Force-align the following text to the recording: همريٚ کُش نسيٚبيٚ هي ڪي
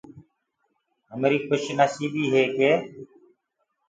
همريٚ 1.11 1.45
کُش 1.47 1.63
نسيٚبيٚ 1.77 2.25
هي 2.33 2.43
ڪي 2.55 2.71